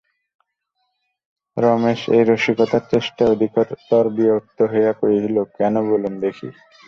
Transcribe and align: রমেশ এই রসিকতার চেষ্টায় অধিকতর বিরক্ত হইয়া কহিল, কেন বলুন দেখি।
রমেশ 1.57 2.01
এই 2.15 2.23
রসিকতার 2.25 2.83
চেষ্টায় 2.91 3.31
অধিকতর 3.31 4.03
বিরক্ত 4.15 4.59
হইয়া 4.71 4.93
কহিল, 4.99 5.35
কেন 5.57 5.73
বলুন 5.89 6.13
দেখি। 6.23 6.47